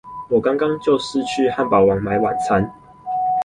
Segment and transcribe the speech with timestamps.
[0.31, 2.73] 我剛剛就是去漢堡王買晚餐